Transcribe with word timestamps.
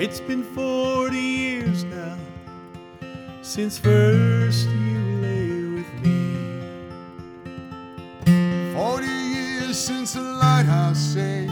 It's 0.00 0.20
been 0.20 0.44
40 0.44 1.18
years 1.18 1.82
now 1.82 2.16
since 3.42 3.80
first 3.80 4.68
you 4.68 5.00
lay 5.20 5.50
with 5.74 5.92
me. 6.04 6.36
40 8.74 9.06
years 9.08 9.76
since 9.76 10.12
the 10.12 10.20
lighthouse 10.20 11.00
saved 11.00 11.50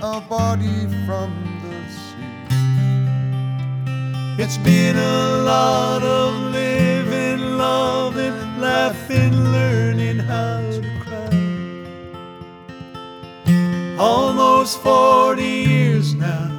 a 0.00 0.20
body 0.20 0.86
from 1.06 1.34
the 1.64 1.74
sea. 1.90 2.54
It's 4.40 4.58
been 4.58 4.96
a 4.96 5.42
lot 5.42 6.04
of 6.04 6.34
living, 6.52 7.40
loving, 7.58 8.60
laughing, 8.60 9.34
learning 9.34 10.20
how 10.20 10.60
to 10.70 10.82
cry. 11.02 11.34
Almost 13.98 14.78
40 14.82 15.42
years 15.42 16.14
now 16.14 16.51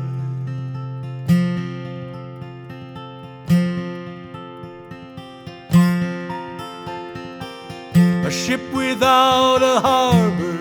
A 8.25 8.31
ship 8.31 8.61
without 8.71 9.61
a 9.61 9.81
harbor 9.81 10.59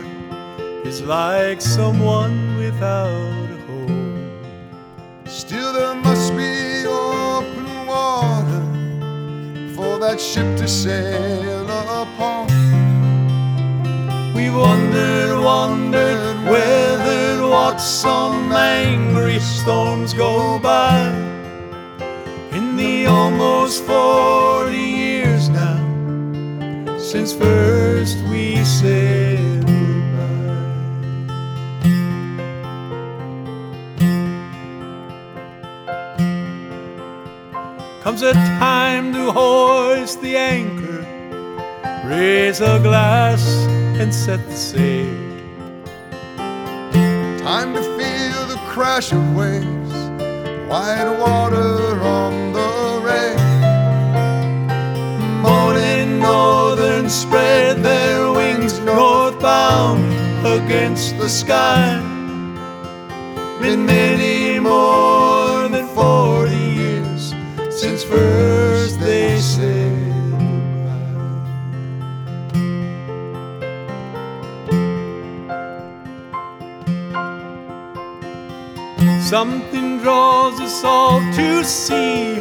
is 0.84 1.02
like 1.02 1.60
someone 1.60 2.56
without 2.56 3.46
a 3.56 3.58
home. 3.68 4.32
Still, 5.24 5.72
there 5.72 5.94
must 5.94 6.34
be 6.36 6.84
open 6.88 7.86
water 7.86 8.64
for 9.77 10.00
that 10.00 10.20
ship 10.20 10.56
to 10.56 10.66
sail 10.66 11.70
upon. 12.02 12.48
We 14.34 14.50
wandered, 14.50 15.25
wandered, 15.47 16.36
weathered, 16.50 17.41
watched 17.48 17.80
some 17.80 18.50
angry 18.50 19.39
storms 19.39 20.12
go 20.12 20.58
by. 20.58 20.98
In 22.50 22.77
the 22.77 23.06
almost 23.06 23.84
40 23.84 24.77
years 24.77 25.48
now 25.48 25.78
since 26.98 27.33
first 27.33 28.19
we 28.24 28.64
said 28.64 29.64
goodbye. 29.67 30.67
Comes 38.02 38.22
a 38.22 38.33
time 38.58 39.12
to 39.12 39.30
hoist 39.30 40.20
the 40.22 40.36
anchor, 40.36 41.06
raise 42.05 42.61
a 42.61 42.80
glass 42.80 43.47
and 44.00 44.12
set 44.12 44.44
the 44.48 44.56
sail. 44.56 45.25
Time 47.56 47.72
to 47.72 47.82
feel 47.82 48.46
the 48.48 48.60
crash 48.68 49.12
of 49.12 49.34
waves, 49.34 49.94
white 50.68 51.10
water 51.18 51.98
on 52.02 52.52
the 52.52 53.00
rail. 53.08 53.38
Morning 55.40 56.18
northern 56.18 57.08
spread 57.08 57.82
their 57.82 58.30
wings 58.30 58.78
northbound 58.80 60.04
against 60.46 61.16
the 61.16 61.30
sky. 61.30 61.98
Been 63.58 63.86
many 63.86 64.60
more 64.60 65.05
Something 79.20 79.98
draws 79.98 80.60
us 80.60 80.84
all 80.84 81.20
to 81.34 81.64
see 81.64 82.38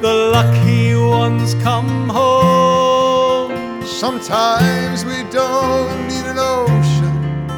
the 0.00 0.30
lucky 0.32 0.94
ones 0.94 1.54
come 1.62 2.08
home. 2.08 3.84
Sometimes 3.84 5.04
we 5.04 5.24
don't 5.30 6.08
need 6.08 6.26
an 6.26 6.38
ocean 6.38 7.48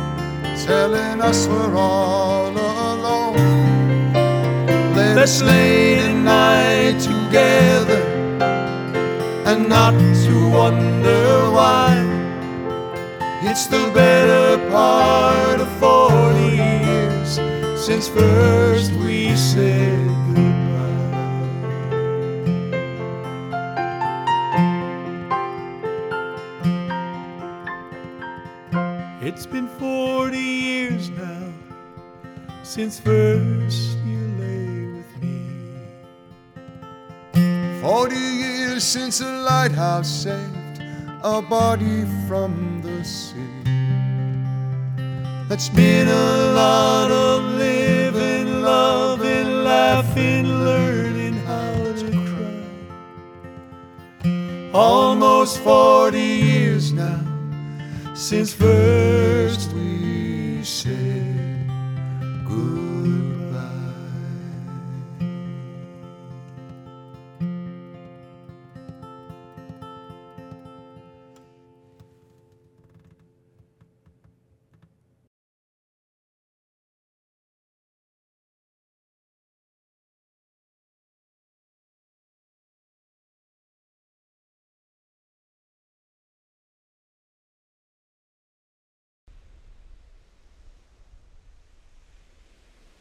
telling 0.64 1.20
us 1.20 1.46
we're 1.46 1.76
all 1.76 2.50
alone. 2.50 3.50
Let's 5.14 5.42
lay 5.42 5.96
the 5.96 6.14
night 6.14 6.98
together 7.00 8.02
and 9.44 9.68
not 9.68 9.92
to 10.24 10.48
wonder 10.48 11.50
why. 11.50 12.06
It's 13.42 13.66
the 13.66 13.90
better 13.92 14.70
part 14.70 14.90
of 14.90 14.90
40 14.90 14.98
years 15.10 15.29
since 17.90 18.06
first 18.06 18.92
we 19.02 19.34
said 19.34 20.06
goodbye. 20.28 21.10
It's 29.20 29.44
been 29.44 29.66
40 29.66 30.38
years 30.38 31.10
now 31.10 31.52
since 32.62 33.00
first 33.00 33.98
you 34.06 34.20
lay 34.38 34.86
with 34.94 35.12
me. 35.20 35.40
40 37.80 38.14
years 38.14 38.84
since 38.84 39.18
the 39.18 39.32
lighthouse 39.32 40.08
saved 40.08 40.80
a 41.24 41.42
body 41.42 42.04
from 42.28 42.82
the 42.84 43.04
sea. 43.04 43.60
That's 45.50 45.68
been 45.68 46.06
a 46.06 46.52
lot 46.54 47.10
of 47.10 47.42
living, 47.42 47.69
loving, 50.00 50.46
laughing, 50.46 50.46
learning 50.64 51.34
how 51.46 51.74
to 52.00 52.10
cry. 54.22 54.70
Almost 54.72 55.58
40 55.60 56.18
years 56.18 56.92
now 56.92 57.20
since 58.14 58.52
first 58.54 59.72
we 59.72 60.62
said. 60.64 61.09